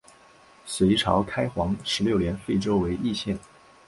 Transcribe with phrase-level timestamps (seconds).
[0.65, 3.37] 隋朝开皇十六年废州为易县。